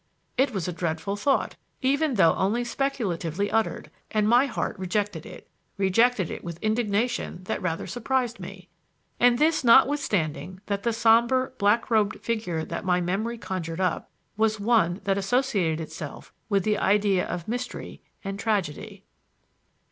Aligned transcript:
It 0.35 0.51
was 0.51 0.67
a 0.67 0.73
dreadful 0.73 1.15
thought, 1.15 1.55
even 1.83 2.15
though 2.15 2.33
only 2.33 2.63
speculatively 2.63 3.51
uttered, 3.51 3.91
and 4.09 4.27
my 4.27 4.47
heart 4.47 4.79
rejected 4.79 5.27
it; 5.27 5.47
rejected 5.77 6.31
it 6.31 6.43
with 6.43 6.57
indignation 6.63 7.43
that 7.43 7.61
rather 7.61 7.85
surprised 7.85 8.39
me. 8.39 8.67
And 9.19 9.37
this 9.37 9.63
notwithstanding 9.63 10.59
that 10.65 10.81
the 10.81 10.91
somber 10.91 11.53
black 11.59 11.91
robed 11.91 12.19
figure 12.23 12.65
that 12.65 12.83
my 12.83 12.99
memory 12.99 13.37
conjured 13.37 13.79
up 13.79 14.09
was 14.37 14.59
one 14.59 15.01
that 15.03 15.19
associated 15.19 15.79
itself 15.79 16.33
with 16.49 16.63
the 16.63 16.79
idea 16.79 17.23
of 17.27 17.47
mystery 17.47 18.01
and 18.23 18.39
tragedy. 18.39 19.03